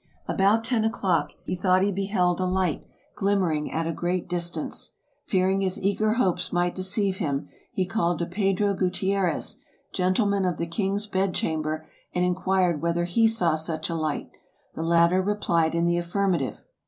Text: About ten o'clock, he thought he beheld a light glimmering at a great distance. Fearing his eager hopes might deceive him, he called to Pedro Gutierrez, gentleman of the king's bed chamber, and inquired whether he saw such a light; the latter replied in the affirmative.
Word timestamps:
About 0.27 0.63
ten 0.63 0.83
o'clock, 0.83 1.29
he 1.43 1.53
thought 1.55 1.83
he 1.83 1.91
beheld 1.91 2.39
a 2.39 2.47
light 2.47 2.83
glimmering 3.13 3.71
at 3.71 3.85
a 3.85 3.93
great 3.93 4.27
distance. 4.27 4.95
Fearing 5.27 5.61
his 5.61 5.79
eager 5.79 6.13
hopes 6.13 6.51
might 6.51 6.73
deceive 6.73 7.17
him, 7.17 7.49
he 7.71 7.85
called 7.85 8.17
to 8.17 8.25
Pedro 8.25 8.73
Gutierrez, 8.73 9.59
gentleman 9.93 10.43
of 10.43 10.57
the 10.57 10.65
king's 10.65 11.05
bed 11.05 11.35
chamber, 11.35 11.85
and 12.15 12.25
inquired 12.25 12.81
whether 12.81 13.03
he 13.03 13.27
saw 13.27 13.53
such 13.53 13.91
a 13.91 13.95
light; 13.95 14.31
the 14.73 14.81
latter 14.81 15.21
replied 15.21 15.75
in 15.75 15.85
the 15.85 15.99
affirmative. 15.99 16.63